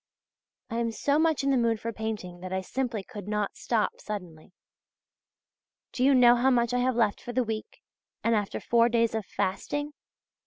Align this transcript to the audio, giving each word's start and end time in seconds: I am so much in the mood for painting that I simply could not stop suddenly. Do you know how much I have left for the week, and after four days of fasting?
I 0.71 0.77
am 0.77 0.91
so 0.91 1.19
much 1.19 1.43
in 1.43 1.51
the 1.51 1.57
mood 1.57 1.79
for 1.79 1.93
painting 1.93 2.39
that 2.39 2.51
I 2.51 2.61
simply 2.61 3.03
could 3.03 3.27
not 3.27 3.55
stop 3.55 4.01
suddenly. 4.01 4.51
Do 5.91 6.03
you 6.03 6.15
know 6.15 6.35
how 6.35 6.49
much 6.49 6.73
I 6.73 6.79
have 6.79 6.95
left 6.95 7.21
for 7.21 7.33
the 7.33 7.43
week, 7.43 7.83
and 8.23 8.33
after 8.33 8.59
four 8.59 8.89
days 8.89 9.13
of 9.13 9.27
fasting? 9.27 9.93